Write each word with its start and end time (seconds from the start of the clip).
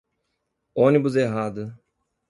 Ônibus 0.73 1.15
errado 1.15 1.77